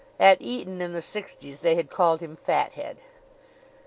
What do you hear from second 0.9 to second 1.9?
the sixties, they